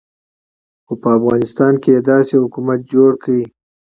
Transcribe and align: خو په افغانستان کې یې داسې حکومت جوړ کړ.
خو 0.85 0.93
په 1.01 1.09
افغانستان 1.17 1.73
کې 1.83 1.89
یې 1.95 2.01
داسې 2.11 2.33
حکومت 2.43 2.79
جوړ 2.93 3.11
کړ. 3.23 3.37